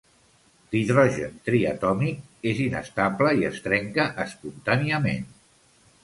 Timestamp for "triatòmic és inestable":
1.49-3.33